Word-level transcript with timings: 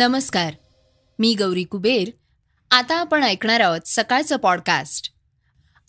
नमस्कार. 0.00 0.54
मी 1.18 1.34
गौरी 1.34 1.64
कुबेर. 1.64 2.10
आता 2.70 2.96
आपण 2.96 3.22
ऐकणार 3.22 3.60
आहोत 3.60 3.80
सकाळचं 3.86 4.36
पॉडकास्ट 4.36 5.10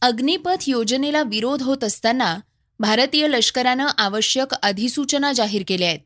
अग्निपथ 0.01 0.55
योजनेला 0.67 1.23
विरोध 1.23 1.63
होत 1.63 1.83
असताना 1.83 2.39
भारतीय 2.79 3.27
लष्करानं 3.27 3.87
आवश्यक 3.97 4.53
अधिसूचना 4.53 5.33
जाहीर 5.33 5.63
केल्या 5.67 5.87
आहेत. 5.87 5.99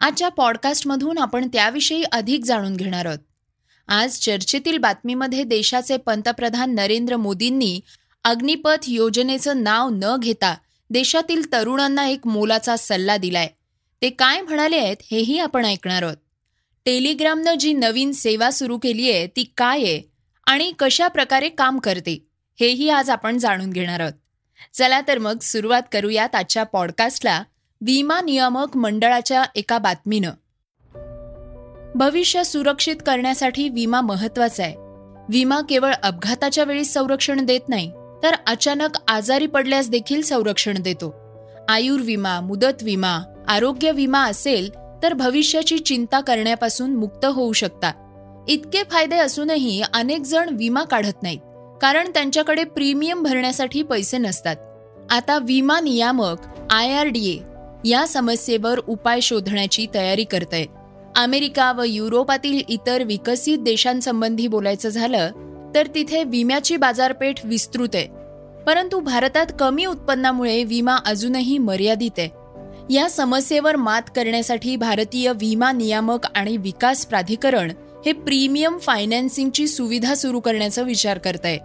आजच्या 0.00 0.28
पॉडकास्टमधून 0.28 1.18
आपण 1.18 1.48
त्याविषयी 1.48 2.02
अधिक 2.02 2.44
जाणून 2.44 2.76
घेणार 2.76 3.06
आहोत. 3.06 3.18
आज 3.88 4.18
चर्चेतील 4.18 4.78
बातमीमध्ये 4.78 5.44
देशाचे 5.44 5.96
पंतप्रधान 5.96 6.74
नरेंद्र 6.74 7.16
मोदींनी 7.16 7.80
अग्निपथ 8.24 8.88
योजनेचं 8.88 9.62
नाव 9.62 9.88
न 9.92 10.16
घेता 10.18 10.54
देशातील 10.90 11.52
तरुणांना 11.52 12.06
एक 12.06 12.26
मोलाचा 12.26 12.76
सल्ला 12.76 13.16
दिलाय. 13.16 13.48
ते 14.02 14.10
काय 14.10 14.40
म्हणाले 14.40 14.76
आहेत 14.76 14.96
हेही 15.10 15.38
आपण 15.38 15.64
ऐकणार 15.64 16.02
आहोत. 16.02 16.16
टेलिग्रामनं 16.88 17.54
जी 17.54 17.72
नवीन 17.72 18.12
सेवा 18.12 18.50
सुरू 18.50 18.78
केली 18.78 19.12
आहे 19.12 19.26
ती 19.26 19.52
काय 19.56 19.78
आहे 19.78 20.02
आणि 20.46 20.72
कशा 20.78 21.08
प्रकारे 21.08 21.48
काम 21.48 21.78
करते 21.78 22.26
हेही 22.60 22.88
आज 22.88 23.10
आपण 23.10 23.38
जाणून 23.38 23.70
घेणार 23.70 24.00
आहोत. 24.00 24.12
चला 24.72 25.00
तर 25.08 25.18
मग 25.18 25.38
सुरुवात 25.38 25.82
करूयात 25.92 26.34
आजच्या 26.34 26.62
पॉडकास्टला 26.62 27.42
विमा 27.80 28.20
नियामक 28.20 28.76
मंडळाच्या 28.76 29.44
एका 29.54 29.78
बातमीनं. 29.78 30.30
भविष्य 31.94 32.44
सुरक्षित 32.44 32.96
करण्यासाठी 33.06 33.68
विमा 33.68 34.00
महत्त्वाचा 34.00 34.62
आहे. 34.62 34.74
विमा 35.28 35.60
केवळ 35.60 35.92
अपघाताच्या 36.02 36.64
वेळी 36.64 36.84
संरक्षण 36.84 37.46
देत 37.46 37.68
नाही 37.68 37.90
तर 38.22 38.34
अचानक 38.46 38.98
आजारी 39.08 39.46
पडल्यास 39.46 39.90
देखील 39.90 40.22
संरक्षण 40.22 40.82
देतो. 40.82 41.14
आयुर्विमा 41.68 42.40
मुदत 42.40 42.82
विमा 42.82 43.18
आरोग्य 43.48 43.92
विमा 43.92 44.24
असेल 44.24 44.70
तर 45.02 45.14
भविष्याची 45.14 45.78
चिंता 45.78 46.20
करण्यापासून 46.20 46.94
मुक्त 46.94 47.24
होऊ 47.24 47.52
शकता. 47.52 47.92
इतके 48.48 48.82
फायदे 48.90 49.16
असूनही 49.16 49.82
अनेक 49.94 50.20
जण 50.20 50.48
विमा 50.52 50.82
काढत 50.82 51.22
नाहीत 51.22 51.38
कारण 51.82 52.10
त्यांच्याकडे 52.14 52.64
प्रीमियम 52.64 53.22
भरण्यासाठी 53.22 53.82
पैसे 53.82 54.18
नसतात. 54.18 54.56
आता 55.10 55.38
विमा 55.38 55.80
नियामक 55.80 56.36
आय 56.70 56.92
आर 56.92 57.06
डी 57.06 57.30
ए 57.30 57.38
या 57.88 58.06
समस्येवर 58.08 58.78
उपाय 58.78 59.20
शोधण्याची 59.20 59.86
तयारी 59.94 60.24
करतय. 60.24 60.64
अमेरिका 61.16 61.72
व 61.72 61.82
युरोपातील 61.82 62.62
इतर 62.68 63.02
विकसित 63.02 63.58
देशांसंबंधी 63.58 64.46
बोलायचं 64.46 64.88
झालं 64.88 65.30
तर 65.74 65.86
तिथे 65.94 66.24
विम्याची 66.24 66.76
बाजारपेठ 66.76 67.46
विस्तृत 67.46 67.88
आहे. 67.94 68.06
परंतु 68.66 69.00
भारतात 69.00 69.46
कमी 69.60 69.84
उत्पन्नामुळे 69.84 70.64
विमा 70.64 70.96
अजूनही 71.06 71.58
मर्यादित 71.58 72.18
आहे. 72.18 72.28
या 72.90 73.08
समस्येवर 73.10 73.76
मात 73.76 74.02
करण्यासाठी 74.16 74.76
भारतीय 74.76 75.32
विमा 75.32 75.72
नियामक 75.72 76.26
आणि 76.34 76.56
विकास 76.56 77.06
प्राधिकरण 77.06 77.72
हे 78.06 78.12
प्रीमियम 78.12 78.78
फायनान्सिंगची 78.78 79.66
सुविधा 79.68 80.14
सुरू 80.14 80.40
करण्याचा 80.40 80.82
विचार 80.82 81.18
करत 81.18 81.44
आहे 81.44 81.58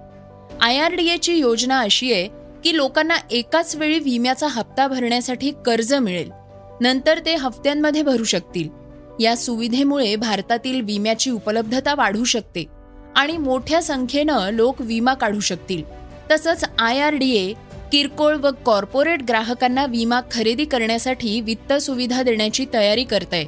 आय 0.61 0.77
आर 0.77 0.95
डी 0.95 1.07
एची 1.09 1.35
योजना 1.35 1.79
अशी 1.79 2.13
आहे 2.13 2.27
की 2.63 2.75
लोकांना 2.75 3.15
एकाच 3.31 3.75
वेळी 3.75 3.99
विम्याचा 3.99 4.47
हप्ता 4.47 4.87
भरण्यासाठी 4.87 5.51
कर्ज 5.65 5.93
मिळेल. 5.93 6.29
नंतर 6.81 7.19
ते 7.25 7.35
हप्त्यांमध्ये 7.35 8.01
भरू 8.01 8.23
शकतील. 8.23 8.69
या 9.19 9.35
सुविधेमुळे 9.37 10.15
भारतातील 10.15 10.81
विम्याची 10.81 11.31
उपलब्धता 11.31 11.95
वाढू 11.95 12.23
शकते 12.23 12.65
आणि 13.15 13.37
मोठ्या 13.37 13.81
संख्येनं 13.81 14.49
लोक 14.51 14.81
विमा 14.81 15.13
काढू 15.13 15.39
शकतील. 15.39 15.83
तसंच 16.31 16.65
आय 16.79 16.99
आर 16.99 17.15
डी 17.15 17.29
ए 17.35 17.53
किरकोळ 17.93 18.35
व 18.35 18.49
कॉर्पोरेट 18.65 19.21
ग्राहकांना 19.23 19.85
विमा 19.85 20.19
खरेदी 20.31 20.65
करण्यासाठी 20.65 21.39
वित्त 21.41 21.73
सुविधा 21.73 22.21
देण्याची 22.23 22.65
तयारी 22.73 23.03
करत 23.03 23.33
आहे 23.33 23.45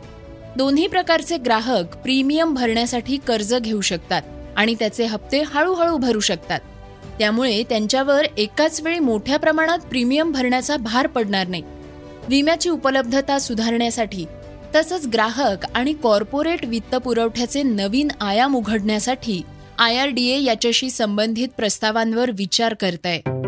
दोन्ही 0.57 0.85
प्रकारचे 0.87 1.37
ग्राहक 1.37 1.95
प्रीमियम 1.95 2.53
भरण्यासाठी 2.53 3.17
कर्ज 3.17 3.53
घेऊ 3.55 3.79
शकतात 3.81 4.21
आणि 4.55 4.75
त्याचे 4.79 5.05
हप्ते 5.05 5.41
हळूहळू 5.47 5.97
भरू 5.97 6.19
शकतात. 6.19 6.59
त्यामुळे 7.19 7.63
त्यांच्यावर 7.69 8.25
एकाच 8.37 8.79
वेळी 8.81 8.99
मोठ्या 8.99 9.39
प्रमाणात 9.39 9.79
प्रीमियम 9.79 10.31
भरण्याचा 10.31 10.77
भार 10.77 11.07
पडणार 11.07 11.47
नाही. 11.47 11.63
विम्याची 12.29 12.69
उपलब्धता 12.69 13.39
सुधारण्यासाठी 13.39 14.25
तसंच 14.75 15.07
ग्राहक 15.07 15.65
आणि 15.75 15.93
कॉर्पोरेट 15.93 16.65
वित्त 16.65 16.95
पुरवठ्याचे 16.95 17.63
नवीन 17.63 18.07
आयाम 18.21 18.55
उघडण्यासाठी 18.55 19.41
आय 19.79 19.97
आर 19.97 20.09
डी 20.09 20.27
ए 20.29 20.39
याच्याशी 20.39 20.89
संबंधित 20.89 21.47
प्रस्तावांवर 21.57 22.31
विचार 22.31 22.73
करत 22.73 23.05
आहे 23.05 23.44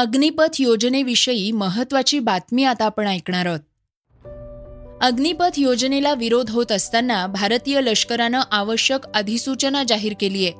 अग्निपथ 0.00 0.60
योजनेविषयी 0.60 1.52
महत्वाची 1.52 2.18
बातमी 2.18 2.64
आता 2.64 2.84
आपण 2.84 3.06
ऐकणार 3.06 3.46
आहोत. 3.46 3.60
अग्निपथ 5.02 5.58
योजनेला 5.58 6.14
विरोध 6.14 6.50
होत 6.50 6.72
असताना 6.72 7.26
भारतीय 7.26 7.80
लष्करानं 7.80 8.40
आवश्यक 8.50 9.00
अधिसूचना 9.14 9.82
जाहीर 9.88 10.12
केली 10.20 10.44
आहे. 10.44 10.52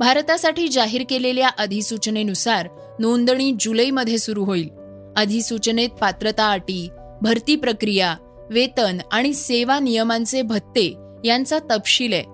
भारतासाठी 0.00 0.68
जाहीर 0.68 1.02
केलेल्या 1.10 1.48
अधिसूचनेनुसार 1.48 2.68
नोंदणी 2.98 3.56
जुलैमध्ये 3.60 4.18
सुरू 4.18 4.44
होईल. 4.44 4.68
अधिसूचनेत 5.16 5.88
पात्रता 5.88 6.50
अटी 6.50 6.88
भरती 7.22 7.56
प्रक्रिया 7.56 8.16
वेतन 8.50 8.98
आणि 9.12 9.34
सेवा 9.34 9.78
नियमांचे 9.78 10.42
भत्ते 10.42 10.94
यांचा 11.24 11.58
तपशील 11.58 12.12
आहे. 12.12 12.24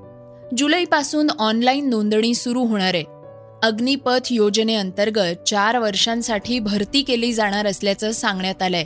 जुलैपासून 0.56 1.30
ऑनलाईन 1.30 1.88
नोंदणी 1.90 2.34
सुरू 2.34 2.64
होणार 2.64 2.94
आहे. 2.94 3.17
अग्निपथ 3.62 4.32
योजनेअंतर्गत 4.32 5.48
चार 5.48 5.78
वर्षांसाठी 5.78 6.58
भरती 6.58 7.02
केली 7.02 7.32
जाणार 7.32 7.66
असल्याचं 7.66 8.12
सांगण्यात 8.12 8.62
आलंय. 8.62 8.84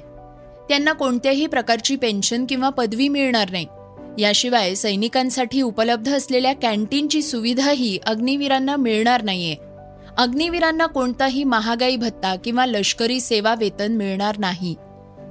त्यांना 0.69 0.93
कोणत्याही 0.93 1.47
प्रकारची 1.47 1.97
पेन्शन 1.97 2.47
किंवा 2.49 2.69
पदवी 2.69 3.09
मिळणार 3.09 3.51
नाही. 3.51 3.67
याशिवाय 4.19 4.75
सैनिकांसाठी 4.75 5.63
उपलब्ध 5.63 6.17
असलेल्या 6.17 6.53
कॅन्टीनची 6.53 7.23
सुविधाही 7.23 7.99
अग्निवीरांना 8.07 8.77
मिळणार 8.77 9.23
नाहीये. 9.23 9.57
अग्निवीरांना 10.17 10.87
कोणताही 10.87 11.45
महागाई 11.45 11.97
भत्ता 11.97 12.37
किंवा 12.37 12.67
लष्करी 12.67 13.21
सेवा 13.21 13.55
वेतन 13.59 13.93
मिळणार 13.93 14.39
नाही. 14.39 14.75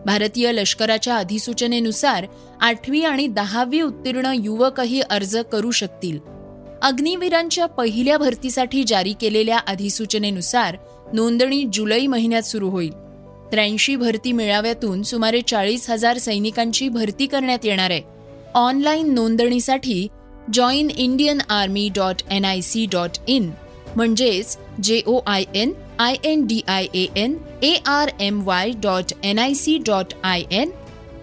भारतीय 0.06 0.52
लष्कराच्या 0.52 1.16
अधिसूचनेनुसार 1.16 2.26
आठवी 2.62 3.04
आणि 3.04 3.28
दहावी 3.28 3.82
उत्तीर्ण 3.82 4.32
युवकही 4.36 5.02
अर्ज 5.02 5.38
करू 5.52 5.72
शकतील. 5.72 6.20
अग्निवीरांच्या 6.84 7.66
पहिल्या 7.66 8.18
भरतीसाठी 8.18 8.84
जारी 8.88 9.14
केलेल्या 9.22 9.58
अधिसूचनेनुसार 9.68 10.76
नोंदणी 11.14 11.64
जुलै 11.74 12.06
महिन्यात 12.08 12.44
सुरू 12.44 12.70
होईल. 12.70 12.92
त्र्याऐंशी 13.52 13.96
भरती 13.96 14.32
मेळाव्यातून 14.32 15.04
सुमारे 15.04 15.42
चाळीस 15.42 15.90
हजार 15.90 16.18
सैनिकांची 16.18 16.88
भरती 16.90 17.26
करण्यात 17.26 17.66
येणार 17.66 17.92
आहे. 17.92 18.02
ऑनलाईन 18.56 19.14
नोंदणीसाठी 19.14 20.08
join 20.54 20.90
Indian 20.90 21.40
army 21.50 21.88
dot 21.96 22.22
N 22.32 22.46
I 22.46 22.62
C 22.62 22.86
dot 22.92 23.18
in 23.28 23.50
म्हणजेच 23.96 24.58
J 24.84 25.02
O 25.08 25.20
I 25.28 25.44
N 25.56 25.74
I 26.00 26.16
N 26.24 26.46
D 26.48 26.62
I 26.68 26.88
A 26.94 27.06
N 27.16 27.36
A 27.64 27.74
R 27.86 28.10
M 28.20 28.42
Y 28.46 28.72
dot 28.84 29.14
N 29.24 29.40
I 29.40 29.54
C 29.54 29.78
dot 29.88 30.14
I 30.24 30.44
N 30.52 30.70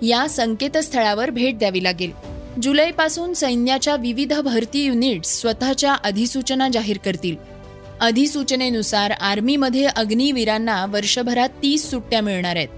या 0.03 0.27
संकेतस्थळावर 0.29 1.31
भेट 1.31 1.59
द्यावी 1.59 1.83
लागेल. 1.85 2.13
जुलैपासून 2.63 3.35
सैन्याच्या 3.35 3.97
विविध 3.97 4.33
भरती 4.33 4.85
युनिट्स 4.85 5.41
स्वतःच्या 5.41 5.93
अधिसूचना 5.95 6.69
जाहीर 6.69 6.99
करतील. 6.99 7.37
अधिसूचनेनुसार 8.01 9.11
आर्मीमध्ये 9.11 9.85
अग्निवीरांना 9.85 10.87
वर्षभरात 10.87 11.49
तीस 11.63 11.91
सुट्ट्या 11.91 12.21
मिळणार 12.21 12.57
आहेत. 12.57 12.69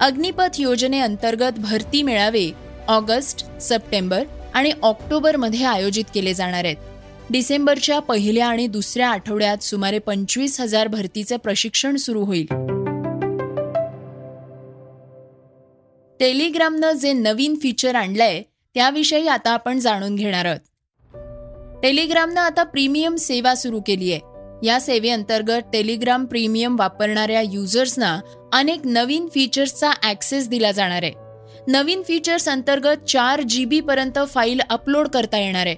अग्निपथ 0.00 0.60
योजनेअंतर्गत 0.60 1.58
भरती 1.58 2.02
मेळावे 2.02 2.50
ऑगस्ट 2.88 3.46
सप्टेंबर 3.60 4.24
आणि 4.54 4.72
ऑक्टोबरमध्ये 4.82 5.64
आयोजित 5.64 6.04
केले 6.14 6.34
जाणार 6.34 6.64
आहेत. 6.64 6.76
डिसेंबरच्या 7.30 7.98
पहिल्या 7.98 8.46
आणि 8.46 8.66
दुसऱ्या 8.66 9.08
आठवड्यात 9.08 9.62
सुमारे 9.62 9.98
पंचवीस 9.98 10.60
हजार 10.60 10.88
भरतीचे 10.88 11.36
प्रशिक्षण 11.36 11.96
सुरू 11.96 12.24
होईल. 12.24 12.46
टेलिग्रामनं 16.20 16.92
जे 16.92 17.12
नवीन 17.12 17.54
फीचर 17.62 17.94
आणलंय 17.94 18.42
त्याविषयी 18.74 19.28
आता 19.28 19.50
आपण 19.50 19.78
जाणून 19.78 20.14
घेणार 20.14 20.44
आहोत. 20.44 20.60
टेलिग्रामनं 21.82 22.40
आता 22.40 22.62
प्रीमियम 22.62 23.16
सेवा 23.16 23.54
सुरू 23.54 23.80
केली 23.80 24.12
आहे. 24.12 24.20
या 24.66 24.80
सेवेअंतर्गत 24.80 25.60
टेलिग्राम 25.72 26.24
प्रीमियम 26.24 26.78
वापरणाऱ्या 26.78 27.40
युजर्सना 27.40 28.20
अनेक 28.52 28.80
नवीन 28.84 29.28
फीचर्सचा 29.28 29.90
ॲक्सेस 30.02 30.48
दिला 30.48 30.72
जाणार 30.72 31.02
आहे. 31.02 31.12
नवीन 31.68 32.02
फीचर्स 32.02 32.48
अंतर्गत 32.48 33.04
चार 33.04 33.40
जी 33.40 33.64
बी 33.64 33.80
पर्यंत 33.80 34.18
फाईल 34.28 34.60
अपलोड 34.70 35.08
करता 35.08 35.38
येणार 35.38 35.66
आहे. 35.66 35.76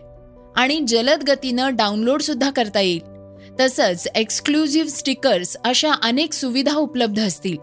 आणि 0.57 0.81
जलद 0.89 1.25
गतीनं 1.25 1.77
डाउनलोड 1.77 2.23
सुद्धा 2.23 2.51
करता 2.51 2.81
येईल. 2.81 3.01
तसंच 3.61 4.09
एक्सक्लुझिव्ह 4.15 4.89
स्टिकर्स 4.89 5.57
अशा 5.65 5.93
अनेक 6.03 6.33
सुविधा 6.33 6.75
उपलब्ध 6.75 7.27
असतील. 7.27 7.57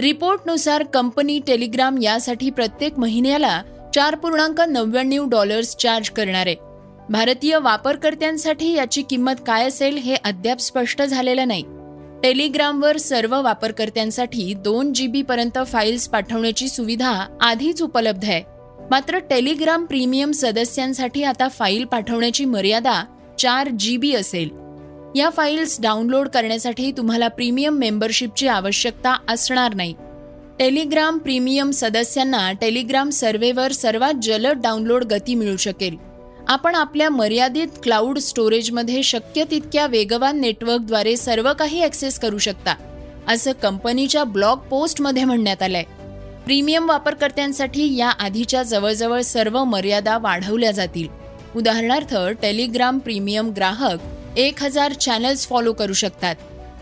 रिपोर्टनुसार 0.00 0.82
कंपनी 0.82 1.40
टेलिग्राम 1.46 2.02
यासाठी 2.02 2.50
प्रत्येक 2.50 2.98
महिन्याला 2.98 3.62
चार 3.94 4.14
पूर्णांक 4.14 4.60
नव्याण्णव 4.60 5.28
डॉलर्स 5.28 5.76
चार्ज 5.76 6.10
करणार. 6.10 6.46
आहे 6.46 6.56
भारतीय 7.10 7.58
वापरकर्त्यांसाठी 7.58 8.72
याची 8.72 9.02
किंमत 9.02 9.32
काय 9.46 9.66
असेल 9.66 9.96
हे 9.96 10.14
अद्याप 10.14 10.58
स्पष्ट 10.58 11.02
झालेलं 11.02 11.48
नाही. 11.48 11.64
टेलिग्रामवर 12.22 12.96
सर्व 12.96 13.42
वापरकर्त्यांसाठी 13.42 14.54
दोन 14.54 14.92
जी 14.92 15.06
बी 15.06 15.22
पर्यंत 15.22 15.58
फाईल्स 15.66 16.08
पाठवण्याची 16.08 16.68
सुविधा 16.68 17.26
आधीच 17.40 17.82
उपलब्ध 17.82 18.24
आहे. 18.24 18.42
मात्र 18.90 19.18
टेलिग्राम 19.18 19.84
प्रीमियम 19.84 20.32
सदस्यांसाठी 20.32 21.22
आता 21.22 21.48
फाईल 21.48 21.84
पाठवण्याची 21.84 22.44
मर्यादा 22.44 23.04
चार 23.38 23.68
जी 23.68 23.96
बी 23.96 24.14
असेल. 24.14 24.48
या 25.16 25.30
फाईल्स 25.30 25.80
डाउनलोड 25.80 26.28
करण्यासाठी 26.28 26.92
तुम्हाला 26.92 27.28
प्रीमियम 27.28 27.74
मेंबरशिपची 27.74 28.48
आवश्यकता 28.48 29.16
असणार 29.28 29.74
नाही. 29.74 29.94
टेलिग्राम 30.58 31.18
प्रीमियम 31.18 31.70
सदस्यांना 31.70 32.50
टेलिग्राम 32.52 33.10
सर्व्हेवर 33.10 33.72
सर्वात 33.72 34.14
जलद 34.22 34.60
डाउनलोड 34.62 35.04
गती 35.04 35.34
मिळू 35.34 35.56
शकेल. 35.56 35.96
आपण 36.48 36.74
आपल्या 36.74 37.10
मर्यादित 37.10 37.78
क्लाउड 37.82 38.18
स्टोरेजमध्ये 38.18 39.02
शक्य 39.02 39.44
तितक्या 39.50 39.86
वेगवान 39.86 40.40
नेटवर्कद्वारे 40.40 41.16
सर्व 41.16 41.52
काही 41.58 41.82
ॲक्सेस 41.82 42.18
करू 42.18 42.38
शकता 42.38 42.74
असं 43.28 43.52
कंपनीच्या 43.52 44.24
ब्लॉग 44.24 44.58
पोस्टमध्ये 44.70 45.24
म्हणण्यात 45.24 45.62
आलंय. 45.62 45.84
प्रीमियम 46.44 46.88
वापरकर्त्यांसाठी 46.88 47.94
या 47.96 48.08
आधीच्या 48.08 48.62
जवळजवळ 48.62 49.20
सर्व 49.22 49.62
मर्यादा 49.64 50.18
वाढवल्या 50.18 50.70
जातील. 50.70 51.08
उदाहरणार्थ 51.56 52.16
टेलिग्राम 52.42 52.98
प्रीमियम 52.98 53.50
ग्राहक 53.50 54.38
एक 54.38 54.62
हजार 54.62 54.92
चॅनल्स 54.92 55.46
फॉलो 55.46 55.72
करू 55.72 55.92
शकतात. 55.92 56.34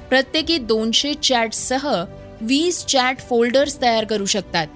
प्रत्येकी 0.08 0.58
दोनशे 0.58 1.14
चॅट्ससह 1.14 2.04
वीस 2.40 2.84
चॅट 2.86 3.18
फोल्डर्स 3.18 3.82
तयार 3.82 4.04
करू 4.04 4.24
शकतात. 4.24 4.66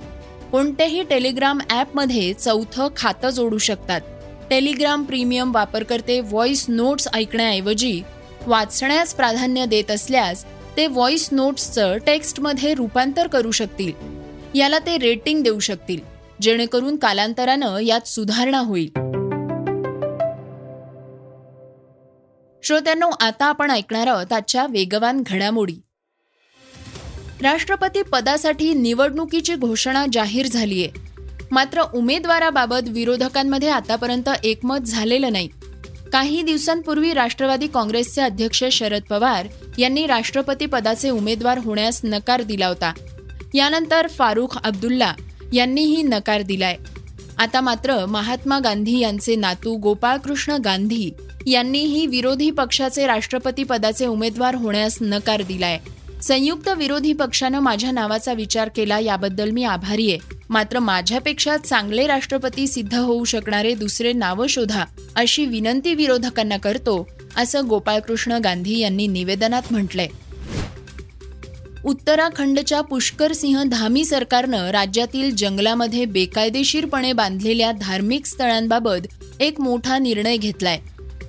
कोणत्याही 0.52 1.02
टेलिग्राम 1.02 1.58
ॲपमध्ये 1.70 2.32
चौथं 2.34 2.88
खातं 2.96 3.30
जोडू 3.30 3.58
शकतात. 3.58 4.00
टेलिग्राम 4.50 5.04
प्रीमियम 5.04 5.54
वापरकर्ते 5.54 6.20
व्हॉइस 6.20 6.64
नोट्स 6.68 7.08
ऐकण्याऐवजी 7.14 8.02
वाचण्यास 8.46 9.14
प्राधान्य 9.14 9.66
देत 9.66 9.90
असल्यास 9.90 10.44
ते 10.76 10.86
व्हॉइस 10.86 11.28
नोट्सचं 11.32 11.96
टेक्स्टमध्ये 11.96 12.74
रूपांतर 12.74 13.26
करू 13.26 13.50
शकतील. 13.50 13.92
याला 14.54 14.78
ते 14.78 14.98
रेटिंग 14.98 15.42
देऊ 15.42 15.58
शकतील 15.58 16.00
जेणेकरून 16.40 16.96
कालांतरानं 16.96 17.78
यात 17.78 18.08
सुधारणा 18.08 18.58
होईल. 18.58 18.90
श्रोत्यांनो 22.62 23.10
आता 23.20 23.46
आपण 23.46 23.70
ऐकणार 23.70 24.06
आहोत 24.06 24.32
आजच्या 24.32 24.66
वेगवान 24.66 25.22
घडामोडी. 25.26 25.76
राष्ट्रपती 27.42 28.02
पदासाठी 28.02 28.74
निवडणुकीची 28.74 29.54
घोषणा 29.54 30.06
जाहीर 30.12 30.46
झालीय. 30.46 30.86
मात्र 31.50 31.82
उमेदवाराबाबत 31.94 32.88
विरोधकांमध्ये 32.88 33.68
आतापर्यंत 33.68 34.28
एकमत 34.44 34.78
झालेलं 34.78 35.32
नाही. 35.32 35.48
काही 36.12 36.42
दिवसांपूर्वी 36.42 37.14
राष्ट्रवादी 37.14 37.66
काँग्रेसचे 37.66 38.22
अध्यक्ष 38.22 38.64
शरद 38.72 39.02
पवार 39.10 39.46
यांनी 39.78 40.06
राष्ट्रपती 40.06 40.66
पदाचे 40.66 41.10
उमेदवार 41.10 41.58
होण्यास 41.58 42.00
नकार 42.04 42.42
दिला 42.42 42.66
होता. 42.66 42.92
यानंतर 43.54 44.06
फारुख 44.06 44.58
अब्दुल्ला 44.64 45.14
यांनीही 45.52 46.02
नकार 46.02 46.42
दिलाय. 46.42 46.76
आता 47.38 47.60
मात्र 47.60 48.06
महात्मा 48.06 48.58
गांधी 48.58 48.98
यांचे 48.98 49.36
नातू 49.36 49.74
गोपाळकृष्ण 49.74 50.52
गांधी 50.52 51.10
यांनीही 51.46 52.06
विरोधी 52.06 52.50
पक्षाचे 52.50 53.06
राष्ट्रपती 53.06 53.64
पदाचे 53.64 54.06
उमेदवार 54.06 54.54
होण्यास 54.54 54.98
नकार 55.00 55.42
दिलाय. 55.42 55.78
संयुक्त 56.22 56.68
विरोधी 56.68 57.12
पक्षानं 57.12 57.60
माझ्या 57.60 57.90
नावाचा 57.90 58.32
विचार 58.32 58.68
केला 58.68 58.98
याबद्दल 58.98 59.50
मी 59.50 59.64
आभारी 59.64 60.10
आहे. 60.10 60.18
मात्र 60.48 60.78
माझ्यापेक्षा 60.78 61.56
चांगले 61.56 62.06
राष्ट्रपती 62.06 62.66
सिद्ध 62.66 62.94
होऊ 62.94 63.24
शकणारे 63.24 63.74
दुसरे 63.74 64.12
नावं 64.12 64.46
शोधा 64.46 64.84
अशी 65.14 65.46
विनंती 65.46 65.94
विरोधकांना 65.94 66.56
करतो 66.56 67.08
असं 67.36 67.68
गोपाळकृष्ण 67.68 68.32
गांधी 68.32 68.78
यांनी 68.78 69.06
निवेदनात 69.06 69.62
म्हटलंय. 69.70 70.08
उत्तराखंडच्या 71.84 72.80
पुष्कर 72.80 73.32
सिंह 73.32 73.62
धामी 73.62 74.04
सरकारनं 74.04 74.70
राज्यातील 74.70 75.36
जंगलामध्ये 75.36 76.04
बेकायदेशीरपणे 76.04 77.12
बांधलेल्या 77.12 77.72
धार्मिक 77.72 78.26
स्थळांबाबत 78.26 79.06
एक 79.40 79.60
मोठा 79.60 79.98
निर्णय 79.98 80.36
घेतलाय. 80.36 80.78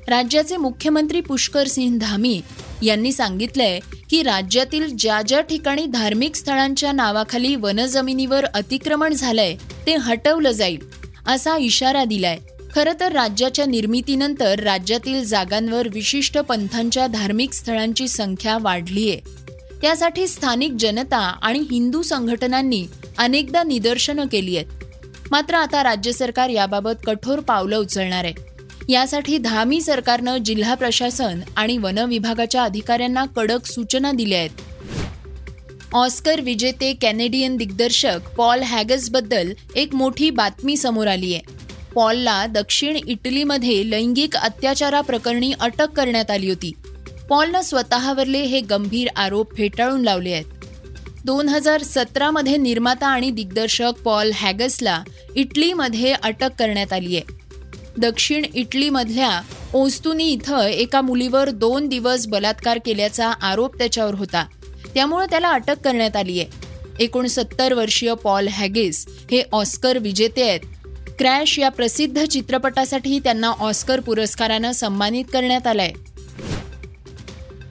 राज्याचे 0.08 0.58
मुख्यमंत्री 0.58 1.22
पुष्कर 1.22 1.68
सिंह 1.68 1.98
धामी 1.98 2.42
यांनी 2.84 3.12
सांगितलंय 3.12 3.80
की 4.12 4.24
राज्यातील 4.24 4.96
ज्या 5.00 5.22
ज्या 5.22 5.42
ठिकाणी 5.42 5.86
धार्मिक 5.86 6.36
स्थळांच्या 6.36 6.92
नावाखाली 6.92 7.56
वनजमिनीवर 7.56 8.46
अतिक्रमण 8.46 9.14
झालंय 9.14 9.56
ते 9.88 9.96
हटवलं 9.96 10.52
जाईल 10.52 10.80
असा 11.28 11.58
इशारा 11.58 12.04
दिलाय. 12.04 12.38
खरं 12.76 12.92
तर 13.00 13.12
राज्याच्या 13.12 13.66
निर्मितीनंतर 13.66 14.60
राज्यातील 14.60 15.24
जागांवर 15.24 15.88
विशिष्ट 15.94 16.38
पंथांच्या 16.38 17.08
धार्मिक 17.08 17.54
स्थळांची 17.54 18.08
संख्या 18.08 18.58
वाढलीय. 18.62 19.16
त्यासाठी 19.82 20.28
स्थानिक 20.28 20.72
जनता 20.80 21.38
आणि 21.42 21.60
हिंदू 21.60 22.02
संघटनांनी 22.02 22.88
अनेकदा 23.18 23.64
निदर्शनं 23.64 24.26
केली 24.32 24.58
आहेत. 24.58 24.68
मात्र 25.32 25.56
आता 25.56 25.84
राज्य 25.84 26.12
सरकार 26.12 26.50
याबाबत 26.50 27.06
कठोर 27.06 27.40
पावलं 27.40 27.78
उचलणार 27.78 28.24
आहे. 28.24 28.34
यासाठी 28.90 29.38
धामी 29.38 29.82
सरकारनं 29.82 30.38
जिल्हा 30.38 30.74
प्रशासन 30.74 31.40
आणि 31.58 31.78
वन 31.78 31.98
विभागाच्या 31.98 32.64
अधिकाऱ्यांना 32.64 33.26
कडक 33.26 33.66
सूचना 33.66 34.12
दिल्या 34.12 34.40
आहेत. 34.40 34.50
ऑस्कर 35.94 36.42
विजेते 36.42 36.94
कॅनेडियन 36.94 37.58
दिग्दर्शक 37.58 38.20
पॉल 38.38 38.62
हॅगसबद्दल 38.62 39.54
एक 39.76 39.96
मोठी 39.96 40.30
बातमी 40.30 40.78
समोर 40.78 41.08
आली 41.08 41.34
आहे. 41.34 41.42
पॉलला 41.96 42.46
दक्षिण 42.46 43.00
इटलीमध्ये 43.08 43.90
लैंगिक 43.90 44.36
अत्याचाराप्रकरणी 44.36 45.54
अटक 45.60 45.90
करण्यात 45.90 46.32
आली 46.32 46.50
होती. 46.50 46.72
पॉलनं 47.30 47.62
स्वतःवरले 47.62 48.42
हे 48.42 48.62
गंभीर 48.62 49.08
आरोप 49.16 49.58
फेटाळून 49.58 50.02
लावले 50.02 50.34
आहेत. 50.34 50.46
दोन 51.26 51.50
हजार 51.50 51.82
सतरामध्ये 51.82 52.58
निर्माता 52.58 53.08
आणि 53.08 53.32
दिग्दर्शक 53.32 53.92
पॉल 54.04 54.32
हॅगसला 54.36 55.04
इटलीमध्ये 55.36 56.14
अटक 56.24 56.50
करण्यात 56.60 56.94
आली 56.94 57.18
आहे. 57.18 57.41
दक्षिण 57.98 58.46
इटलीमधल्या 58.54 59.42
ओस्तुनी 59.74 60.32
इथं 60.32 60.62
एका 60.62 61.02
मुलीवर 61.02 61.50
दोन 61.50 61.88
दिवस 61.88 62.28
बलात्कार 62.28 62.80
केल्याचा 62.86 63.28
आरोप 63.28 63.78
त्याच्यावर 63.78 64.14
होता. 64.14 64.46
त्यामुळे 64.94 65.26
त्याला 65.30 65.50
अटक 65.50 65.76
करण्यात 65.86 66.16
आली 66.16 66.40
आहे. 66.40 66.50
एकोणसत्तर 67.00 67.74
वर्षीय 67.74 68.14
पॉल 68.14 68.48
हॅगिस 68.48 69.06
हे 69.32 69.44
ऑस्कर 69.52 69.98
विजेते 69.98 70.50
आहेत. 70.50 70.60
क्रॅश 71.18 71.60
या 71.60 71.70
प्रसिद्ध 71.70 72.26
चित्रपटासाठी 72.26 73.20
त्यांना 73.20 73.48
ऑस्कर 73.48 74.00
पुरस्कारानं 74.00 74.72
सन्मानित 74.72 75.26
करण्यात 75.34 75.68
आलंय. 75.68 75.92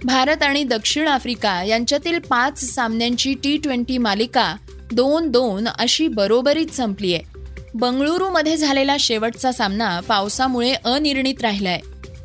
भारत 0.05 0.43
आणि 0.43 0.64
दक्षिण 0.64 1.08
आफ्रिका 1.08 1.62
यांच्यातील 1.62 2.19
पाच 2.19 2.64
सामन्यांची 2.64 3.34
टी 3.34 3.56
ट्वेंटी 3.56 3.98
मालिका 3.98 4.56
दोन 4.93 5.31
दोन 5.31 5.69
अशी 5.79 6.08
बरोबरीत 6.08 6.67
संपली 6.67 7.15
आहे. 7.15 7.30
बंगळुरूमध्ये 7.74 8.56
झालेला 8.56 8.96
शेवटचा 9.00 9.53
सामना 9.53 10.00
पावसामुळे 10.00 10.72
अनिर्णित 10.72 11.43
राहिलाय. 11.43 11.81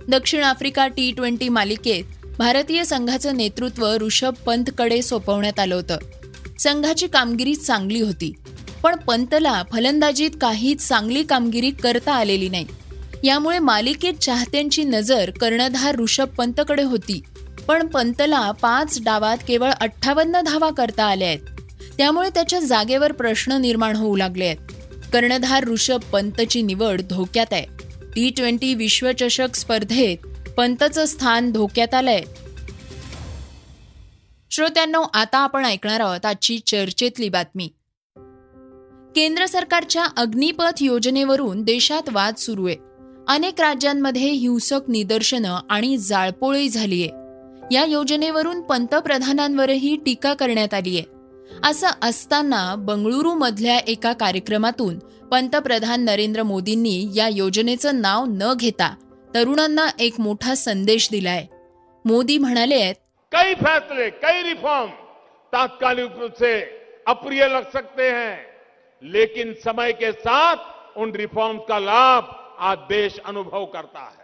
दक्षिण 0.07 0.43
आफ्रिका 0.43 0.87
टी 0.87 1.11
ट्वेंटी 1.11 1.49
मालिकेत 1.49 2.03
भारतीय 2.37 2.83
संघाचं 2.83 3.37
नेतृत्व 3.37 3.87
ऋषभ 4.01 4.33
पंतकडे 4.45 5.01
सोपवण्यात 5.01 5.59
आलं 5.59 5.75
होतं. 5.75 5.97
संघाची 6.59 7.07
कामगिरी 7.07 7.55
चांगली 7.55 8.01
होती 8.01 8.33
पण 8.83 8.95
पंतला 8.95 9.63
फलंदाजीत 9.71 10.31
काहीच 10.41 10.87
चांगली 10.87 11.23
कामगिरी 11.23 11.71
करता 11.71 12.13
आलेली 12.13 12.49
नाही. 12.49 12.65
यामुळे 13.23 13.59
मालिकेत 13.59 14.13
चाहत्यांची 14.13 14.83
नजर 14.83 15.29
कर्णधार 15.41 15.95
ऋषभ 15.95 16.27
पंतकडे 16.27 16.83
होती 16.83 17.21
पण 17.67 17.87
पंतला 17.87 18.51
पाच 18.51 18.97
डावात 19.01 19.37
केवळ 19.47 19.71
अठ्ठावन्न 19.71 20.41
धावा 20.41 20.69
करता 20.69 21.03
आल्या 21.03 21.27
आहेत. 21.27 21.39
त्यामुळे 21.97 22.29
त्याच्या 22.29 22.59
जागेवर 22.59 23.11
प्रश्न 23.11 23.51
निर्माण 23.51 23.95
होऊ 23.95 24.15
लागले 24.15 24.45
आहेत. 24.45 24.64
कर्णधार 25.13 25.67
ऋषभ 25.67 25.99
पंतची 26.13 26.61
निवड 26.61 27.01
धोक्यात 27.01 27.45
आहे. 27.51 27.65
टी 28.15 28.29
ट्वेंटी 28.29 28.73
विश्वचषक 28.73 29.55
स्पर्धेत 29.55 30.17
पंतचं 30.57 31.05
स्थान 31.05 31.51
धोक्यात 31.51 31.93
आलंय. 31.93 32.21
श्रोत्यांनो 34.51 35.01
आता 35.13 35.37
आपण 35.37 35.65
ऐकणार 35.65 35.99
आहोत 35.99 36.25
आजची 36.25 36.59
चर्चेतली 36.59 37.29
बातमी. 37.29 37.67
केंद्र 39.15 39.45
सरकारच्या 39.45 40.05
अग्निपथ 40.17 40.83
योजनेवरून 40.83 41.63
देशात 41.63 42.09
वाद 42.11 42.35
सुरू 42.35 42.67
आहे. 42.67 42.77
अनेक 43.27 43.61
राज्यांमध्ये 43.61 44.31
हिंसक 44.31 44.79
निदर्शनं 44.87 45.59
आणि 45.69 45.97
जाळपोळी 45.97 46.69
झालीय. 46.69 47.07
या 47.71 47.85
योजनेवरून 47.85 48.61
पंतप्रधानांवरही 48.61 49.95
टीका 49.95 50.33
करण्यात 50.33 50.73
आली 50.73 50.97
आहे 50.97 51.14
असं 51.63 51.87
असताना 52.01 52.75
बंगळुरू 52.77 53.33
मधल्या 53.33 53.77
एका 53.87 54.13
कार्यक्रमातून 54.13 54.99
पंतप्रधान 55.31 56.05
नरेंद्र 56.05 56.43
मोदींनी 56.43 57.11
या 57.15 57.27
योजनेचं 57.27 58.01
नाव 58.01 58.25
न 58.29 58.53
घेता 58.59 58.93
तरुणांना 59.35 59.87
एक 59.99 60.19
मोठा 60.19 60.55
संदेश 60.55 61.09
दिलाय. 61.11 61.45
मोदी 62.05 62.37
म्हणाले 62.37 62.75
आहेत 62.75 62.95
कई 63.31 63.53
फैसले 63.53 64.09
कई 64.09 64.41
रिफॉर्म 64.43 64.89
तात्कालिक 65.53 66.19
रूप 66.19 66.31
से 66.39 66.53
अप्रिय 67.07 67.47
लग 67.47 67.69
सकते 67.73 68.09
हैं 68.11 68.35
लेकिन 69.03 69.53
समय 69.65 69.91
के 69.91 70.11
साथ 70.11 70.97
उन 70.97 71.11
रिफॉर्म 71.15 71.57
का 71.59 71.79
लाभ 71.79 72.33
आज 72.59 72.77
देश 72.89 73.19
अनुभव 73.25 73.65
करता 73.65 73.99
है। 73.99 74.23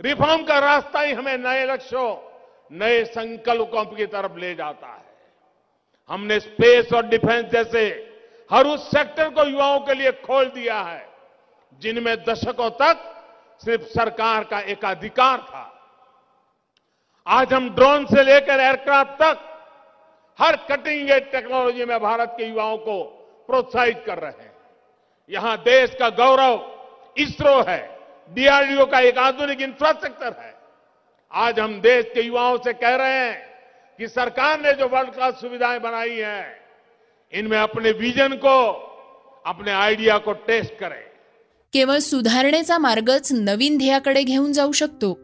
रिफॉर्म 0.00 0.42
का 0.42 0.58
रास्ता 0.60 1.00
ही 1.00 1.12
हमें 1.12 1.36
नए 1.38 1.66
लक्ष्यों 1.66 2.08
नए 2.70 3.04
संकल्पों 3.04 3.84
की 3.86 4.06
तरफ 4.06 4.38
ले 4.38 4.54
जाता 4.54 4.86
है। 4.86 5.05
हमने 6.10 6.38
स्पेस 6.40 6.92
और 6.92 7.06
डिफेंस 7.06 7.44
जैसे 7.52 7.84
हर 8.50 8.66
उस 8.66 8.90
सेक्टर 8.90 9.28
को 9.28 9.44
युवाओं 9.44 9.78
के 9.80 9.94
लिए 9.94 10.10
खोल 10.24 10.44
दिया 10.46 10.80
है, 10.80 11.06
जिनमें 11.82 12.16
दशकों 12.24 12.68
तक 12.72 13.12
सिर्फ़ 13.62 13.84
सरकार 13.84 14.44
का 14.44 14.60
एकाधिकार 14.60 15.38
था। 15.40 15.72
आज 17.26 17.52
हम 17.52 17.68
ड्रोन 17.70 18.04
से 18.06 18.22
लेकर 18.22 18.60
एयरक्राफ्ट 18.60 19.12
तक 19.22 19.38
हर 20.38 20.56
कटिंग 20.68 21.10
एज 21.10 21.30
टेक्नोलॉजी 21.32 21.84
में 21.84 21.98
भारत 22.00 22.34
के 22.36 22.46
युवाओं 22.46 22.76
को 22.78 23.02
प्रोत्साहित 23.48 24.02
कर 24.06 24.18
रहे 24.18 24.42
हैं। 24.42 24.54
यहाँ 25.30 25.56
देश 25.58 25.94
का 26.00 26.08
गौरव 26.14 26.54
इसरो 27.16 27.60
है, 27.68 27.80
डीआरडीओ 28.30 28.86
का 28.86 29.00
एक 29.00 29.18
आधुनिक 29.18 29.60
इंफ्रास्ट्रक्चर 29.60 30.36
है। 30.40 30.54
आज 31.32 31.60
हम 31.60 31.80
देश 31.80 32.10
के 32.14 32.22
युवाओं 32.22 32.58
से 32.58 32.72
कह 32.74 32.94
रहे 32.96 33.18
हैं 33.18 33.55
कि 33.98 34.06
सरकार 34.08 34.60
ने 34.60 34.72
जो 34.72 34.88
वर्ल्ड 34.88 35.10
क्लास 35.10 35.34
सुविधाएं 35.34 35.80
बनाई 35.82 36.10
हैं 36.10 36.44
इनमें 37.32 37.58
अपने 37.58 37.92
विजन 37.92 38.34
को 38.34 38.56
अपने 39.46 39.70
आयडिया 39.70 40.18
को 40.18 40.32
टेस्ट 40.32 40.74
करें। 40.74 41.02
केवळ 41.72 41.98
सुधारणेचा 41.98 42.78
मार्गच 42.78 43.32
नवीन 43.32 43.78
ध्येयाकडे 43.78 44.22
घेऊन 44.22 44.52
जाऊ 44.52 44.72
शकतो. 44.72 45.18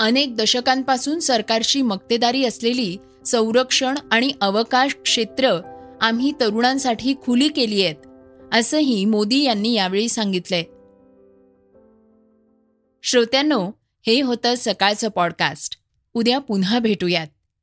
अनेक 0.00 0.36
दशकांपासून 0.36 1.18
सरकारची 1.18 1.82
मक्तेदारी 1.82 2.44
असलेली 2.44 2.96
संरक्षण 3.26 3.98
आणि 4.10 4.32
अवकाश 4.40 4.96
क्षेत्र 5.04 5.60
आम्ही 6.00 6.32
तरुणांसाठी 6.40 7.14
खुली 7.22 7.48
केली 7.48 7.84
आहेत 7.84 8.06
असंही 8.52 9.04
मोदी 9.04 9.42
यांनी 9.42 9.74
यावेळी 9.74 10.08
सांगितलंय. 10.08 10.62
श्रोत्यांनो 13.02 13.70
हे 14.06 14.20
होतं 14.20 14.54
सकाळचं 14.56 15.08
पॉडकास्ट 15.08 15.78
उद्या 16.14 16.38
पुन्हा 16.38 16.78
भेटूयात. 16.78 17.26